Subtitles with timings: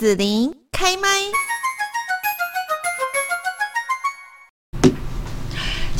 [0.00, 1.59] 子琳开麦。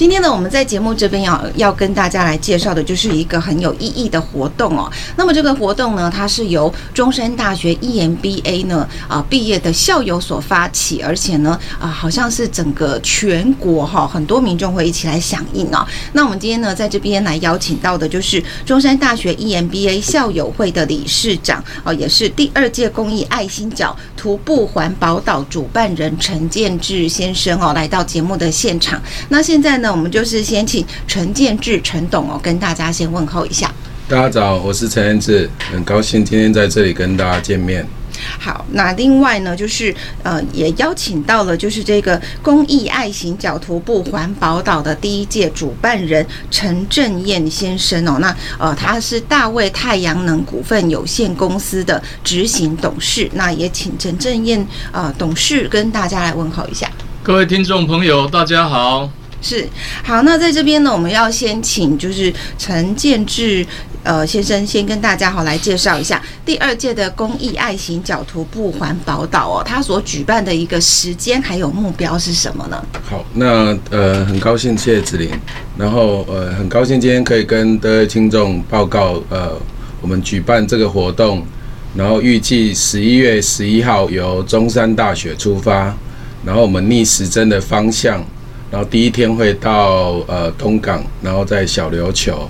[0.00, 4.90] 今天呢，我们在节目这边要要跟大家来介绍的，就是一个很有意义的活动哦。
[5.14, 15.86] 那么这个活动呢，它是由中山大学 EMBA 呢啊毕业的校友所发起，而且呢啊好像是整个全国哈很多民众会一起来响应啊。
[16.14, 28.98] 那我们今天呢，在这边来邀请到的就是中山大学 EMBA 校友会的理事长哦，也是第二届公益爱心脚徒步环保岛主办人陈建志先生哦，来到节目的现场。
[29.28, 33.72] 那现在呢，我们就是先请陈建志陈董哦，跟大家先问候一下。
[34.08, 37.86] 大家早，我是陈建志，很高兴今天在这里跟大家见面。
[38.38, 48.18] 好，那另外呢，就是呃，也邀请到了就是这个公益爱行脚徒步环保岛的第一届主办人陈正彦先生哦。
[48.20, 53.30] 那呃，他是大卫太阳能股份有限公司的执行董事。
[53.34, 56.90] 那也请陈正彦呃董事跟大家来问候一下。
[57.22, 59.08] 各位听众朋友，大家好。
[59.42, 59.66] 是
[60.02, 63.66] 好，那在这边呢，我们要先请就是陈建志
[64.02, 72.84] 呃先生先跟大家好来介绍一下第二届的公益爱行脚徒步环宝岛哦，他所举办的一个时间还有目标是什么呢？
[73.08, 75.30] 好，那呃很高兴谢谢子琳，
[75.78, 79.58] 然后呃很高兴今天可以跟各位听众报告呃
[80.02, 81.42] 我们举办这个活动，
[81.94, 85.96] 然后预计十一月十一号由中山大学出发，
[86.44, 88.22] 然后我们逆时针的方向。
[88.70, 92.48] 然后第一天会到呃东港，然后在小琉球，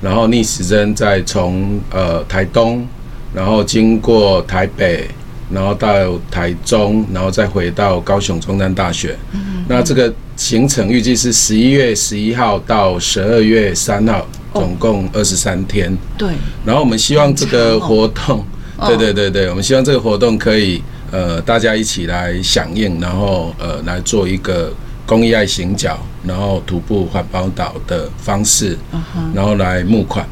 [0.00, 2.88] 然后逆时针再从呃台东，
[3.34, 5.06] 然后经过台北，
[5.50, 5.88] 然后到
[6.30, 9.14] 台中，然后再回到高雄中山大学。
[9.32, 9.64] 嗯嗯。
[9.68, 15.94] 那这个行程预计是十一月十一号到十二月三号，总共二十三天。
[16.16, 16.30] 对。
[16.64, 18.42] 然后我们希望这个活动，
[18.86, 24.72] 对对对对，我们希望这个活动可以呃大家一起来响应，然后呃来做一个。
[25.08, 28.76] 公益爱行脚，然后徒步环保岛的方式，
[29.34, 30.28] 然后来募款。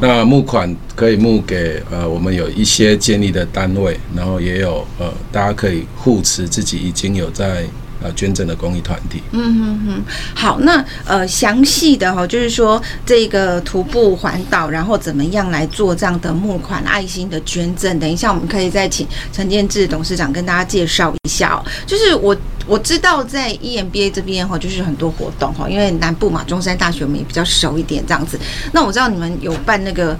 [0.00, 7.64] 那募款可以募给呃，我们有一些建立的单位，然后也有呃，大家可以护持自己已经有在。
[8.04, 9.22] 呃，捐赠的公益团体。
[9.30, 10.02] 嗯哼哼，
[10.34, 17.96] 好，那呃，详细的哈，就是说这个徒步环岛，然后怎么样来做这样的募款、爱心的捐赠？
[18.00, 21.62] 等一下，我们可以再请陈建志董事长跟大家介绍一下哦。
[21.86, 22.36] 就是我
[22.66, 28.38] 我知道在 EMBA 这边哈，就是很多活动哈，因为南部嘛，中山大学我们也比较熟一点这样子。
[28.72, 30.16] 那我知道你们有办那个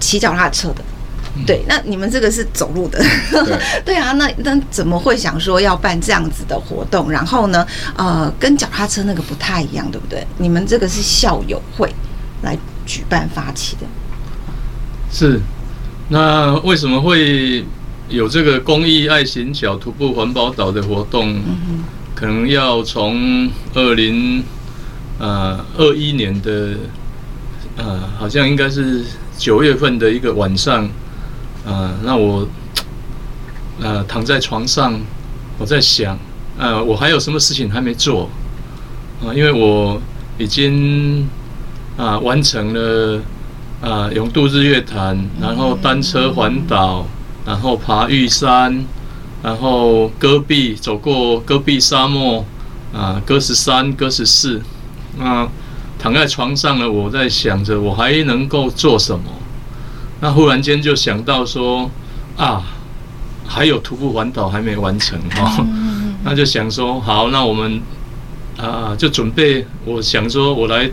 [0.00, 0.84] 骑脚踏车的。
[1.46, 2.98] 对，那你们这个是走路的，
[3.30, 7.08] 对， 对啊，那那怎么会想说要办这样子的活动？
[7.08, 7.64] 然后呢，
[7.96, 10.26] 呃，跟脚踏车那个不太一样，对不对？
[10.38, 11.94] 你们这个是校友会
[12.42, 13.86] 来举办发起的，
[15.12, 15.40] 是。
[16.08, 17.64] 那为什么会
[18.08, 21.40] 有这个公益爱心脚徒步环保岛的活动？
[22.14, 24.42] 可能要从二零
[25.18, 26.74] 呃二一年的
[27.76, 29.04] 呃，好像应该是
[29.36, 30.88] 九月份的一个晚上。
[31.64, 32.48] 呃，那我
[33.80, 34.98] 呃躺在床上，
[35.58, 36.18] 我在想，
[36.58, 38.28] 呃，我还有什么事情还没做
[39.20, 39.28] 啊？
[39.28, 40.00] 呃，因为我
[40.38, 41.28] 已经
[41.96, 43.20] 啊，呃，完成了
[43.80, 47.06] 啊，呃，泳渡日月潭，然后单车环岛，
[47.48, 48.84] 然后爬玉山，
[49.42, 52.44] 然后戈壁走过戈壁沙漠
[52.92, 54.60] 啊，戈十三、戈十四。
[55.16, 55.48] 那
[55.98, 59.24] 躺在床上呢，我在想着我还能够做什么？
[60.20, 61.90] 那忽然间就想到说，
[62.36, 62.62] 啊，
[63.46, 65.66] 还有徒步环岛还没完成哈，
[66.24, 67.80] 那就想说好，那我们
[68.58, 70.90] 啊就准备，我想说我来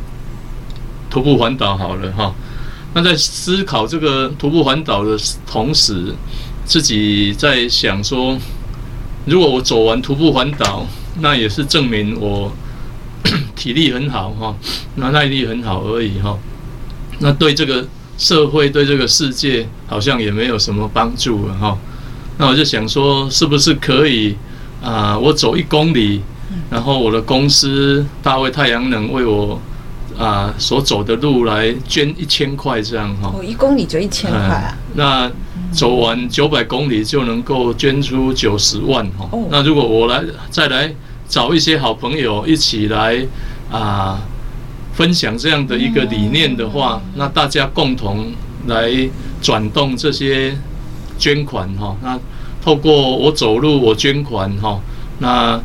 [1.10, 2.34] 徒步环岛好了哈。
[2.96, 6.16] 那在思考这个徒步环岛的同时，
[6.66, 8.36] 自己在想说，
[9.26, 10.88] 如果我走完徒步环岛，
[11.20, 12.52] 那也是证明我
[13.56, 14.56] 体力很好哈，
[14.96, 16.36] 那耐力很好而已哈。
[17.20, 17.88] 那对这个。
[18.18, 21.78] 社会对这个世界好像也没有什么帮助了哈，
[22.38, 24.34] 那我就想说，是不是可以
[24.82, 25.20] 啊？
[25.20, 26.22] 我走一公里，
[26.70, 29.60] 然后我的公司大卫太阳能为我
[30.18, 33.34] 啊所走的路来捐一千块这样哈。
[33.36, 34.78] 哦，一公里就一千块啊？
[34.94, 35.32] 那
[35.72, 39.30] 走完九百公里就能够捐出九十万哈。
[39.50, 40.94] 那如果我来再来
[41.28, 43.26] 找一些好朋友一起来
[43.72, 44.22] 啊。
[44.96, 48.32] 分享这样的一个理念的话，那大家共同
[48.68, 48.90] 来
[49.42, 50.56] 转动这些
[51.18, 51.94] 捐款哈。
[52.02, 52.18] 那
[52.64, 54.80] 透过我走路我捐款哈，
[55.20, 55.60] 那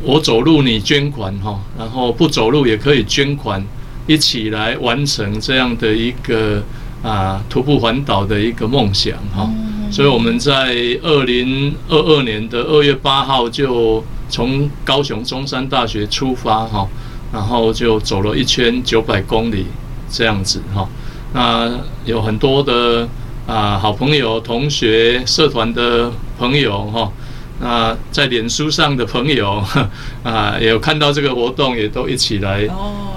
[0.00, 3.60] 我走路你捐款哈，然后不走路也可以捐款，
[4.08, 6.60] 一起来完成这样的一个
[7.04, 9.48] 啊徒步环岛的一个梦想哈。
[9.92, 16.88] 所以我们在二零二二年的二月八号就从高雄中山大学出发哈，
[17.32, 19.66] 然后就走了一圈九百公里
[20.10, 20.88] 这样子哈。
[21.32, 21.70] 那
[22.04, 23.08] 有很多的
[23.46, 27.12] 啊好朋友、同学、社团的朋友哈。
[27.60, 29.62] 那在脸书上的朋友
[30.22, 32.66] 啊，也有看到这个活动，也都一起来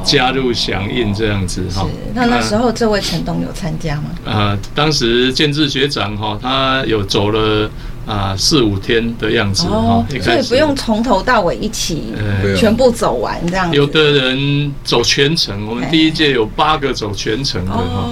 [0.04, 1.88] 加入响应这样子哈。
[2.14, 4.10] 那那时候这位陈董有参加吗？
[4.26, 7.70] 啊，当时建志学长哈，他有走了
[8.06, 12.14] 啊四五天的样子哈，所以不用从头到尾一起
[12.58, 13.72] 全部走完这样。
[13.72, 18.10] 有的人走全程，我们第一届有八个走全程的哈。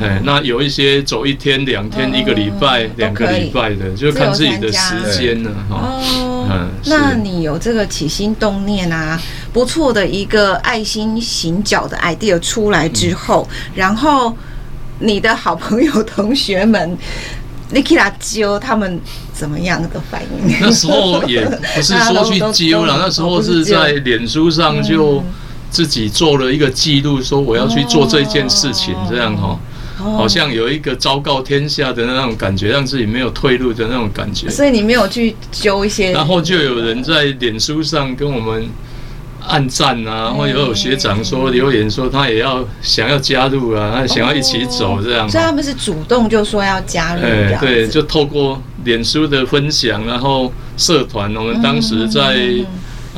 [0.00, 6.00] 哎，那有一些走一天、两天、一个礼拜、两个礼拜的，就看自己的时间了哈。
[6.00, 9.20] 哦，那你有这个起心动念啊，
[9.52, 14.34] 不错的一个爱心行脚的 idea 出来之后，然后
[14.98, 16.96] 你的好朋友、同学们，
[17.72, 19.00] 你给他揪他们
[19.32, 20.56] 怎么样的反应？
[20.60, 25.22] 那时候也不是说去揪了， 那时候是在脸书上就
[25.70, 29.58] 自己做了一个记录，说我要去做这件事情，这样哈。
[29.98, 34.50] 好像有一个昭告天下的那种感觉，让自己没有退路的那种感觉。
[34.50, 38.68] 所以你没有去揪一些，然后就有人在脸书上跟我们
[39.46, 45.28] 按赞啊，或者有学长说留言说他也要想要加入啊，他想要一起走这样。
[45.28, 47.22] 所以他们是主动就说要加入。
[47.22, 52.38] 哎，对，就透过脸书的分享，然后社团，我们当时在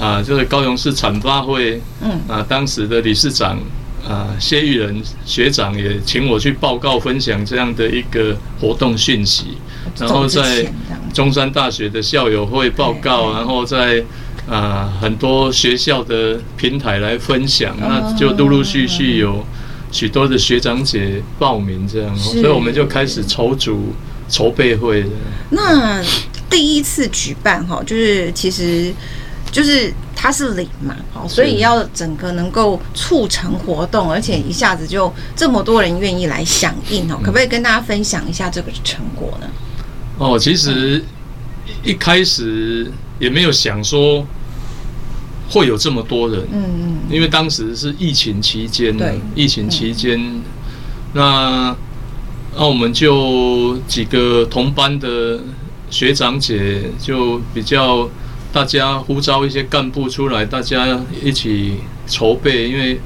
[0.00, 3.59] 啊，就是高雄市产发会，嗯啊，当时的理事长。
[4.06, 9.56] 啊，谢玉仁学长也请我去报告分享这样的一个活动讯息，
[9.99, 10.70] 然后在
[11.15, 14.05] 中山大学的校友会报告，然后在
[14.49, 19.44] 啊很多学校的平台来分享，那就陆陆续续有
[19.91, 23.94] 许多的学长姐报名这样，所以我们就开始筹组
[24.29, 25.06] 筹备会。
[25.50, 26.02] 那
[26.49, 28.93] 第一次举办哈，就是其实。
[29.52, 39.46] 就是它是零嘛，好，所以要整个能够促成活动，而且一下子就这么多人愿意来响应哦，可不可以跟大家分享一下这个成果呢？
[40.19, 41.05] 哦，其实
[41.85, 44.26] 一开始也没有想说
[45.49, 50.43] 会有这么多人，嗯嗯，因为当时是疫情期间，对，疫情期间，
[51.12, 51.76] 那
[52.56, 55.40] 那我们就几个同班的
[55.90, 58.08] 学长姐就比较。
[58.55, 62.69] 大家呼召一些干部出来，大家一起筹备。
[62.69, 63.00] 因为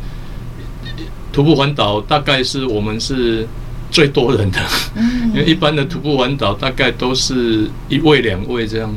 [1.32, 3.48] 徒步环岛大概是我们是
[3.98, 4.60] 最多人的，
[5.34, 8.94] 因为一般的徒步环岛大概都是一位两位这样，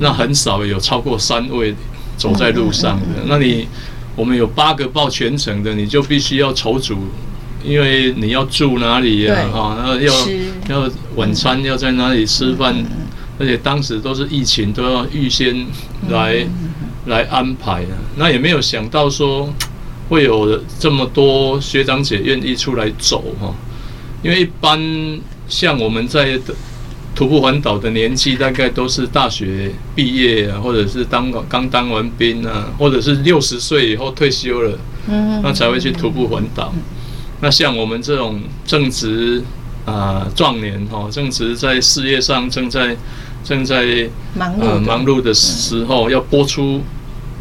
[0.00, 1.72] 那很少有超过三位
[2.16, 3.06] 走在路上的。
[3.26, 3.68] 那你
[4.16, 6.96] 我们有八个报全程的，你就必须要筹组，
[7.64, 9.36] 因为你要住哪里呀？
[9.52, 10.12] 哈，然后要
[10.68, 12.74] 要晚餐要在哪里吃饭。
[13.38, 15.64] 而且当时都是疫情，都要预先
[16.10, 16.44] 来
[17.06, 17.94] 来安排啊。
[18.16, 19.48] 那也没有想到说
[20.08, 23.54] 会有这么多学长姐愿意出来走哈。
[24.22, 24.78] 因为一般
[25.48, 26.38] 像我们在
[27.14, 34.78] 徒步环岛的年纪，大概都是大学毕业啊，或者是当刚当完兵啊，或者是六十岁以后退休了，
[35.42, 36.72] 那才会去徒步环岛。
[37.40, 39.42] 那像我们这种正值
[39.84, 42.96] 啊壮年哈，正值在事业上正在。
[43.44, 46.82] 正在忙碌忙碌的时候，要播出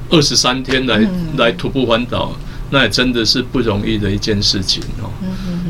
[0.09, 1.01] 二十三天来
[1.37, 2.33] 来徒步环岛，
[2.69, 5.09] 那也真的是不容易的一件事情哦。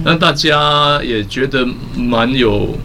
[0.03, 2.77] 那大家也觉得蛮有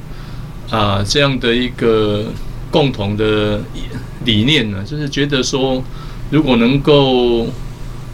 [0.70, 2.24] 啊这样的一个
[2.70, 3.60] 共同的
[4.24, 5.82] 理念呢，就是觉得说，
[6.30, 7.46] 如果能够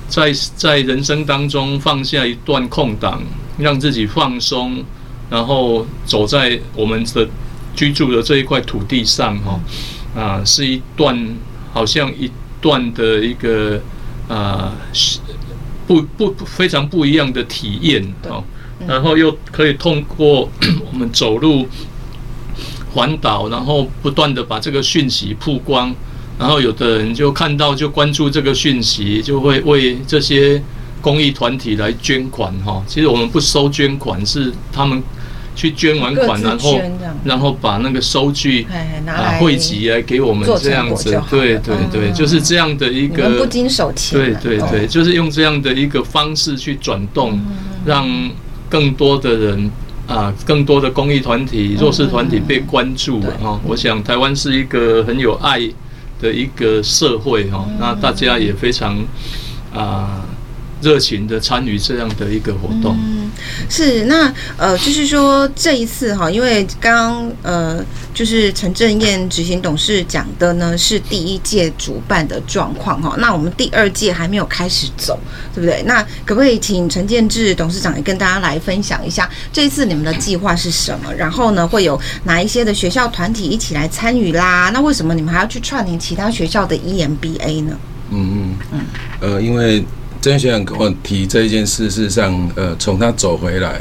[0.09, 3.23] 在在人生当中放下一段空档，
[3.59, 4.85] 让自己放松，
[5.31, 7.29] 然后走在我们的。
[7.77, 9.61] 居住的这一块土地上，哈
[10.21, 11.17] 啊，是一段
[11.73, 12.29] 好像一
[12.61, 13.81] 段的一个
[14.27, 14.75] 啊，
[15.89, 18.45] 不不非常不一样的体验，哦，
[18.87, 20.49] 然后又可以通过
[20.93, 21.67] 我们走路
[22.93, 25.93] 环岛，然后不断的把这个讯息曝光，
[26.39, 30.63] 然后有的人就看到就关注这个讯息，就会为这些
[31.01, 35.03] 公益团体来捐款，哈，其实我们不收捐款，是他们。
[35.59, 36.81] 去捐完款，然后
[37.25, 38.65] 然后把那个收据
[39.05, 47.41] 啊汇集来给我们这样子，对对对，就是这样的一个不经手钱，对对对，就是用这样的一个方式去转动，
[47.85, 48.09] 让
[48.69, 49.69] 更多的人
[50.07, 53.59] 啊，更多的公益团体、弱势团体被关注啊。
[53.67, 55.59] 我想台湾是一个很有爱
[56.21, 58.97] 的一个社会哈，那大家也非常
[59.75, 60.25] 啊。
[60.81, 62.97] 热情的参与这样的一个活动。
[62.99, 63.31] 嗯，
[63.69, 75.19] 是那呃，就是说这一次哈，因为刚刚呃，就是陈正彦执行董事讲的呢是第一届主办的状况哈，那我们第二届还没有开始走，
[75.55, 75.83] 对不对？
[75.85, 81.13] 那可不可以请陈建志董事长也跟大家来分享一下这一次你们的计划是什么？
[81.15, 84.71] 然后呢，会有哪一些的学校团体一起来参与啦？
[84.73, 87.77] 那为什么你们还要去串联其他学校的 EMBA 呢？
[88.11, 88.81] 嗯嗯嗯，
[89.21, 89.85] 呃，因为。
[90.29, 93.81] 曾学长跟我提这一件事，事实上，呃，从他走回来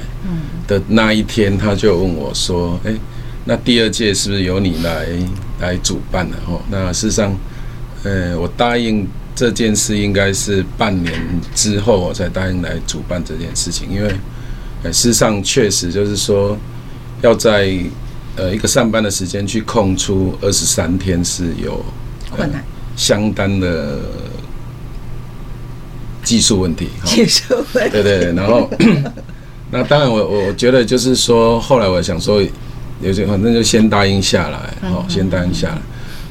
[0.65, 2.93] 的那一天，他就问我说：“哎，
[3.43, 5.07] 那第二届是不是由你来
[5.59, 7.37] 来主办的？”哦，那事实上，
[8.03, 11.13] 呃，我答应这件事应该是半年
[11.53, 14.09] 之后我才答应来主办这件事情，因为，
[14.83, 16.57] 呃，事实上确实就是说，
[17.21, 17.77] 要在
[18.37, 21.83] 呃一个上班的时间去空出二十三天是有
[22.29, 22.63] 困难，
[22.95, 23.99] 相当的。
[26.23, 28.69] 技术问题，技术问题，对对对，然后
[29.71, 32.41] 那当然我我觉得就是说，后来我想说，
[33.01, 35.77] 有些反正就先答应下来，好，先答应下来，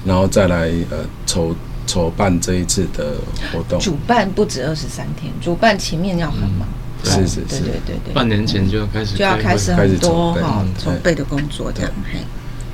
[0.05, 1.55] 然后再来呃筹
[1.87, 3.15] 筹办这一次的
[3.53, 3.79] 活动。
[3.79, 6.67] 主办不止二十三天，主办前面要很忙，
[7.05, 11.91] 是是是，对对对对，半年前就要开始就要开始很多哈筹备的工作这样。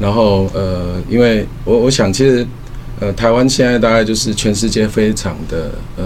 [0.00, 2.47] 然后呃，因为我我想其实
[3.00, 6.04] 呃台湾现在大概就是全世界非常的呃。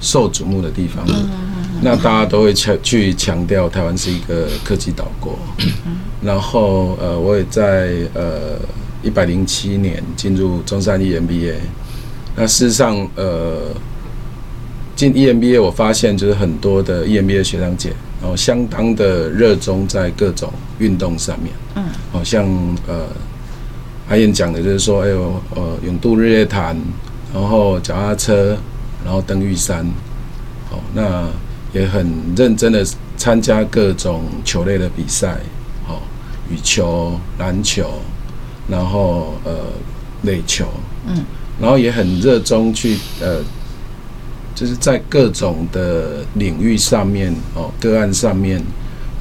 [0.00, 1.04] 受瞩目的地方，
[1.82, 5.38] 那大家都会强去强调台湾是一个科技岛国。
[6.22, 8.58] 然后呃，我也在呃
[9.02, 11.54] 一百零七年进入中山 EMBA。
[12.34, 13.68] 那事实上呃
[14.94, 21.52] 进 EMBA，我发现就是很多的 EMBA 学长姐，然后相当的热衷在各种运动上面。
[21.76, 22.46] 嗯，好像
[22.86, 23.06] 呃
[24.08, 26.76] 阿燕讲的就是说，哎呦呃泳渡日月潭，
[27.32, 28.56] 然后脚踏车。
[29.06, 29.86] 然后登玉山，
[30.72, 31.28] 哦，那
[31.72, 32.84] 也很认真的
[33.16, 35.38] 参加各种球类的比赛，
[35.86, 36.02] 哦，
[36.50, 38.00] 羽球、篮球，
[38.68, 39.52] 然后呃
[40.22, 40.66] 垒球，
[41.06, 41.24] 嗯，
[41.60, 43.40] 然后也很热衷去呃，
[44.56, 48.60] 就是在各种的领域上面哦，个案上面，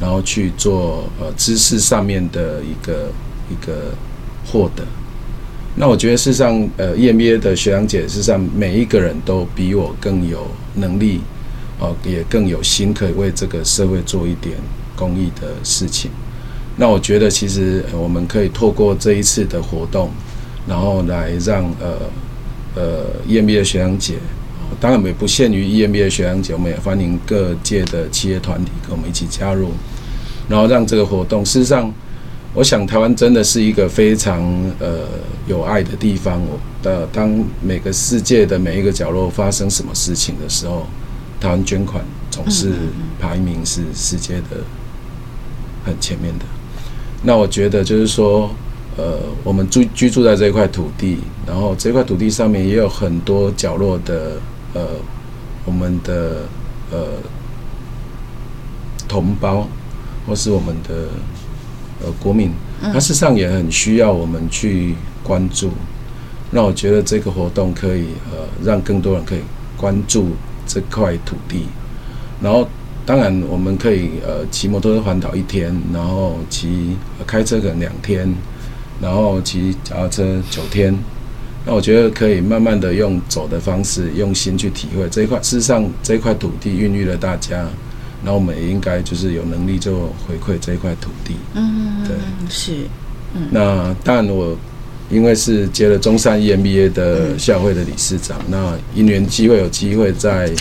[0.02, 3.12] 然后去做呃知识上面的一个
[3.52, 3.94] 一个
[4.52, 4.84] 获得。
[5.78, 11.20] 那我觉得，事实上，呃，EMBA 的学长姐，事实上每一个人都比我更有能力，
[11.80, 14.56] 哦，也更有心，可以为这个社会做一点
[14.96, 16.10] 公益的事情。
[16.78, 20.10] 那我觉得，其实我们可以透过这一次的活动，
[20.66, 21.98] 然后来让呃
[22.76, 24.14] 呃 EMBA 的学长姐，
[24.80, 29.72] 当然也不限于 EMBA 的学长姐，我们也欢迎各界的企业团体跟我们一起加入，
[30.48, 31.94] 然后让这个活动，事实上。
[32.56, 34.42] 我想台湾真的是一个非常
[34.80, 35.02] 呃
[35.46, 36.42] 有爱的地方。
[36.42, 37.30] 我的当
[37.62, 40.88] 每个世界的每一个角落发生什么事情的时候，
[41.42, 42.72] 台湾捐款总是
[43.20, 44.64] 排名是世界的
[45.84, 46.46] 很前面的。
[47.24, 48.50] 那我觉得就是说，
[48.96, 54.38] 呃，我们住居住在这块土地，然后这块土地上面也有很多角落的
[54.74, 54.82] 呃
[55.66, 56.44] 我们的
[56.90, 57.00] 呃
[59.10, 59.68] 同胞，
[60.26, 61.10] 或是我们的。
[62.06, 62.52] 呃，国民，
[62.94, 64.94] 他事实上也很需要我们去
[65.24, 65.72] 关注。
[66.52, 69.40] 那我觉得这个活动可以呃，让更多人可以
[69.76, 70.30] 关注
[70.68, 71.66] 这块土地。
[72.42, 72.68] 然后，
[73.06, 76.96] 当然我们可以呃，骑摩托车环岛一天，然后骑
[77.26, 78.32] 开车可能两天，
[79.02, 80.96] 然后骑脚踏车九天。
[81.66, 85.40] 那我觉得可以慢慢的用走的方式，用心去体会这一块。
[85.42, 87.66] 事实上，这块土地孕育了大家。
[88.26, 91.36] 那我们也应该就是有能力就回馈这一块土地。
[91.54, 92.16] 嗯，对，
[92.50, 92.74] 是。
[93.36, 94.58] 嗯，那当然我
[95.10, 100.52] 因为是接了中山 EMBA 的校会的理事长，嗯、那因缘机会有机会在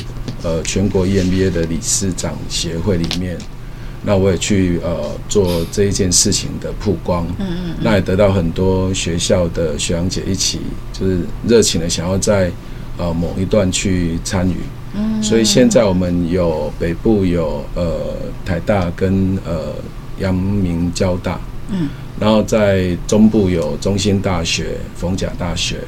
[0.42, 3.38] 呃全国 EMBA 的理事长协会里面，
[4.04, 7.26] 那我也去呃做这一件事情的曝光。
[7.38, 7.74] 嗯嗯。
[7.80, 10.60] 那也得到很多学校的学长姐一起
[10.92, 12.50] 就是热情的想要在
[12.98, 14.56] 呃某一段去参与。
[15.22, 19.74] 所以现在我们有北部有呃台大跟呃
[20.18, 21.88] 阳明交大，嗯，
[22.20, 25.78] 然后在中部有中兴大学、逢甲大学，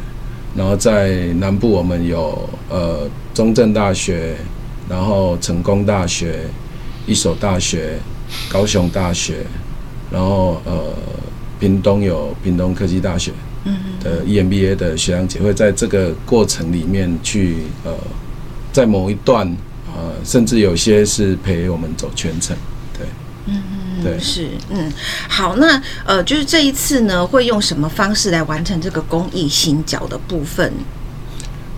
[0.56, 4.34] 然后在南部我们有呃中正大学，
[4.88, 6.40] 然后成功大学、
[7.06, 7.98] 一所大学、
[8.48, 9.46] 高雄大学，
[10.10, 10.94] 然后呃
[11.60, 13.30] 屏东有屏东科技大学，
[13.64, 17.92] 嗯的 EMBA 的学长姐会在这个过程里面去呃。
[18.76, 19.50] 在某一段，
[19.86, 22.54] 呃，甚至有些是陪我们走全程，
[22.92, 23.06] 对，
[23.46, 24.92] 嗯嗯，对，是，嗯，
[25.26, 30.70] 好，那呃，就是这一次呢，会用什么方式来完成这个公益行脚的部分？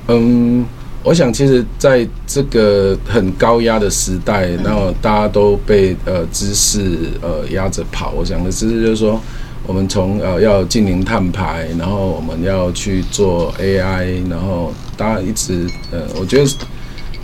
[0.09, 0.67] 嗯，
[1.05, 8.11] 我想，其实在这个很高压的时代，然后大家都被呃知识呃压着跑。
[8.11, 9.21] 我想的知识就是说，
[9.69, 16.51] 我们从呃要进零碳排，然后我们要去做 AI，然后大家一直呃，我觉得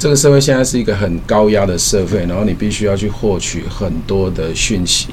[0.05, 5.09] 这个社会现在是一个很高压的社会，然后你必须要去获取很多的讯息。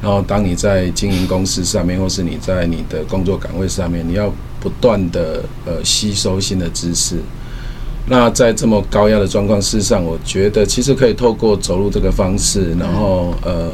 [0.00, 7.16] 然后，当你在经营公司上面，或是你在你的工作岗位上面，你要不断的呃吸收新的知识。
[8.06, 13.72] 那在这么高压的状况，事实上，我觉得其实可以透过走路这个方式，然后呃，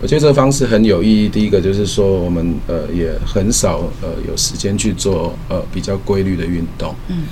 [0.00, 1.28] 我觉得这个方式很有意义。
[1.28, 6.94] 第一个就是说，我们呃也很少呃有时间去做呃比较规律的运动。
[7.08, 7.24] 嗯。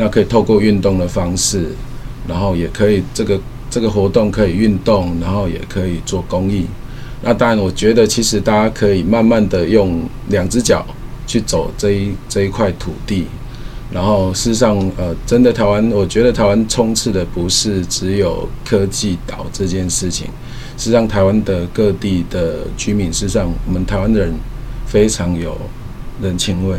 [0.00, 1.74] 那可以透过运动的方式，
[2.28, 6.66] 然后也可以这个这个活动可以运动，然后也可以做公益。
[7.22, 10.86] 那当然，我觉得其实大家可以慢慢的用两只脚
[11.26, 13.26] 去走这一这一块土地，
[13.90, 20.28] 然后事实上，呃，真的台湾，我觉得台湾充斥的不是只有科技岛这件事情，
[20.76, 24.32] 实际上台湾的各地的居民，事实上我们台湾的人
[24.86, 25.58] 非常有
[26.22, 26.78] 人情味。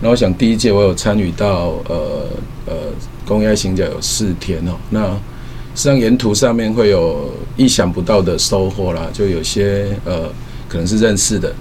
[0.00, 2.26] 那我想第一届我有参与到，呃
[2.66, 2.74] 呃，
[3.28, 5.16] 公益爱行脚有四天哦，那。
[5.74, 10.28] 实际上沿途上面会有意想不到的收获啦，就有些呃
[10.68, 11.54] 可能是认识的，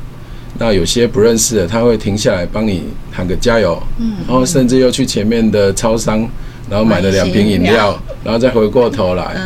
[0.57, 6.27] 那有些不认识的，他会停下来帮你喊个加油，嗯，然后甚至又去前面的超商，
[6.67, 9.38] 然后买了两瓶饮料，然后再回过头来，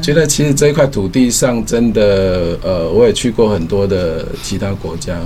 [0.00, 5.18] 觉得其实这一块土地上真的呃，我也去过很多的其他国家，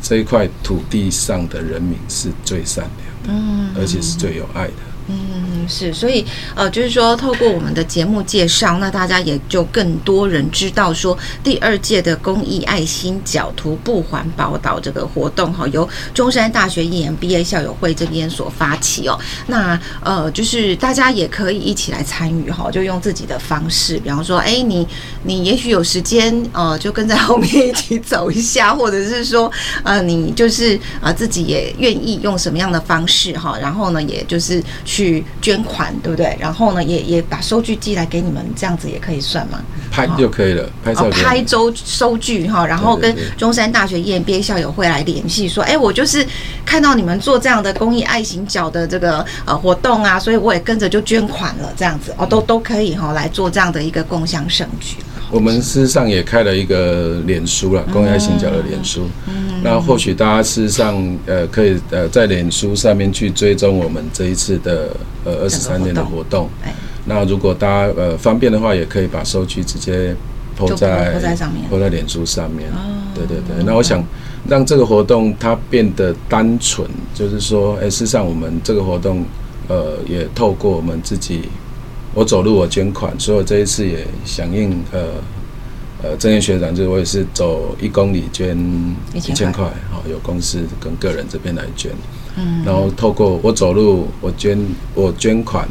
[0.00, 2.82] 这一块土地上的人民是最善
[3.26, 4.72] 良的，嗯，而且是最有爱的。
[5.08, 19.18] 嗯，是，所以呃，就是说，透过我们的节目介绍，那大家也就更多人知道说，第二届的公益爱心脚徒步环保岛这个活动哈，由中山大学 EMBA 校友会这边所发起哦。
[19.48, 24.86] 那呃，就是大家也可以一起来参与哈，就用自己的方式，比方说，哎，你
[25.24, 29.50] 你也许有时间呃，就跟在后面一起走一下，或者是说
[29.82, 34.62] 呃，你就是呃自己也愿意用什么样的方式哈，然后呢，也就是。
[34.92, 36.36] 去捐款，对不对？
[36.38, 39.58] 然后呢，也也把收据寄来给你们，这样子也可以算吗？
[39.90, 46.26] 拍就可以了，拍照、哦、拍周收据哈，然后跟中山大学 EMBA 校友会来联系，说，哎，我就是
[46.66, 54.96] 看到你们做这样的公益爱心脚的这个呃活动啊，所以我也跟着就捐款了，这样子哦，都都可以哈来做这样的一个共享盛举。
[55.32, 59.08] 我们事实上也开了一个脸书了，公益爱心脚的脸书。
[59.26, 66.50] 嗯，那或许大家事实上呃可以呃在脸书上面去追踪我们这一次的呃二十三年的活动。
[66.62, 66.74] 哎，
[67.06, 70.14] 那如果大家呃方便的话，也可以把收据直接
[70.58, 72.68] po 在 po 在上面，po 在脸书上面。
[72.68, 72.76] 哦，
[73.14, 73.64] 对对对。
[73.64, 74.04] 那我想
[74.46, 79.24] 让这个活动它变得单纯，就是说，哎，事实上我们这个活动
[79.68, 81.48] 呃也透过我们自己。
[82.14, 85.14] 我走路，我捐款，所以我这一次也响应呃
[86.02, 88.58] 呃，郑燕学长，就是我也是走一公里捐
[89.14, 91.92] 一千块，好，有公司跟个人这边来捐，
[92.36, 94.58] 嗯，然后透过我走路，我捐
[94.94, 95.66] 我捐款，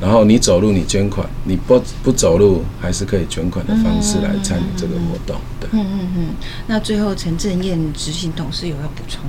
[0.00, 6.26] 然后你走路你捐款，你不不走路还是可以捐款的方式来参与这个活动，对，嗯嗯嗯。
[6.68, 9.24] 那最后陈正燕执行董事有要补充？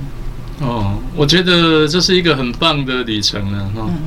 [0.60, 3.86] 哦，我觉得这是一个很棒的里程了哈。
[3.88, 3.98] 嗯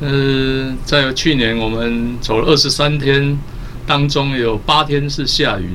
[0.00, 3.38] 呃，在去年我们走了二十三天
[3.86, 5.70] 当中，有八天是下雨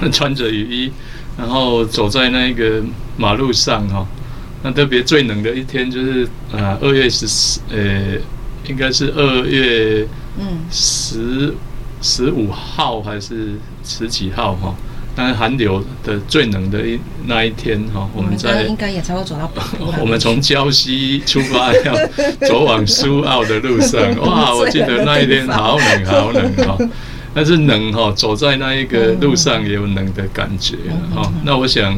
[0.00, 0.92] 的， 穿着雨衣，
[1.38, 2.82] 然后走在那个
[3.16, 4.06] 马路上哈。
[4.62, 8.18] 那特别最冷的一天就是啊，二月十四，呃，
[8.68, 10.06] 应该是二月
[10.38, 11.54] 嗯十
[12.00, 14.74] 十五号还是十几号哈。
[15.14, 19.92] 但是寒流的最冷的一那一天哈，我们在应该也才会走到 北部。
[20.00, 21.94] 我们从礁溪出发要
[22.48, 24.54] 走往苏澳的路上， 哇！
[24.54, 26.78] 我记得那一天好冷好冷哈，
[27.34, 30.76] 但是冷哈，走在那一个路上也有冷的感觉
[31.14, 31.30] 哈。
[31.44, 31.94] 那我想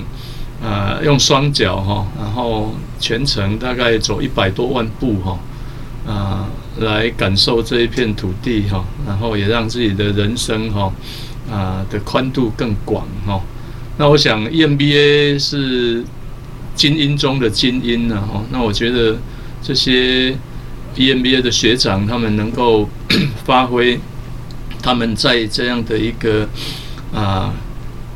[0.61, 5.39] 啊，用双脚哈，然后全程大概走一百多万步哈，
[6.05, 6.49] 啊，
[6.79, 10.93] 来感受这一片土地哈，然后也让自己的人生哈。
[11.51, 13.41] 啊的宽度更广哈，
[13.99, 16.03] 那我想 EMBA 是
[16.75, 19.19] 精英中的精英呢哈，那我觉得
[19.63, 20.35] 这些
[20.97, 22.89] EMBA 的学长他们能够
[23.45, 24.01] 发挥
[24.83, 26.49] 他们在这样的一个
[27.13, 27.53] 啊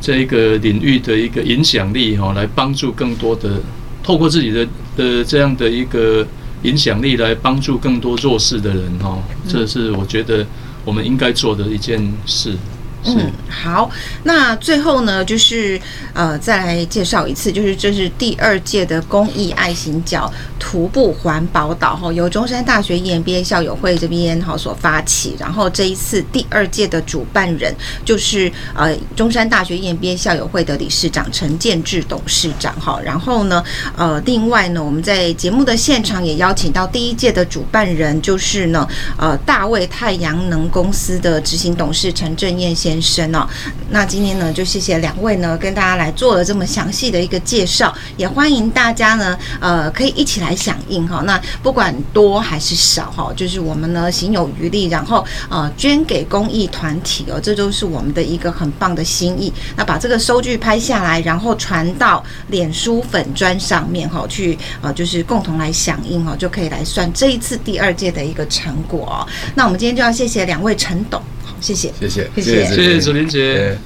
[0.01, 3.61] 这一个领域的一个影响力哈，来帮助更多的
[4.03, 6.27] 透过自己的的这样的一个
[6.63, 10.47] 影响力来帮助更多弱势的人哈，这是我觉得
[10.85, 12.57] 我们应该做的一件事。
[13.05, 13.91] 嗯，好，
[14.25, 15.81] 那最后呢，就是
[16.13, 33.63] 呃，再来介绍一次，就是这是第二届的公益爱心脚徒步环保岛哈，由中山大学 EMBA 校友会这边哈所发起，然后这一次第二届的主办人就是呃中山大学 EMBA 校友会的理事长陈建志董事长哈，然后呢
[33.97, 43.47] 呃另外呢，我们在节目的现场也邀请到第一届的主办人，就是呢呃大卫太阳能公司的执行董事陈正燕先生哦，
[43.91, 51.23] 那今天呢就谢谢两位呢跟大家来做了这么详细的一个介绍，也欢迎大家呢呃可以一起来响应哈。
[51.27, 59.53] 那不管多还是少哈，就是我们呢行有余力，然后呃捐给公益团体哦，这都是我们的一个很棒的心意。
[59.77, 69.27] 那把这个收据拍下来，然后传到脸书粉砖上面哈，去呃就是共同来响应哦，就可以来算这一次第二届的一个成果哦。
[69.55, 71.21] 那我们今天就要谢谢两位陈董。
[71.61, 73.77] 谢谢，谢谢，谢谢，谢谢左琳姐。